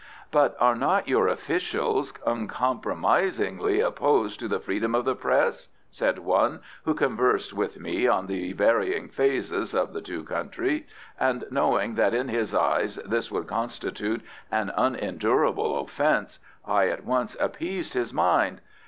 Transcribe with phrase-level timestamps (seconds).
[0.31, 6.61] "But are not your officials uncompromisingly opposed to the freedom of the Press?" said one
[6.85, 10.85] who conversed with me on the varying phases of the two countries,
[11.19, 17.37] and knowing that in his eyes this would constitute an unendurable offence, I at once
[17.39, 18.59] appeased his mind.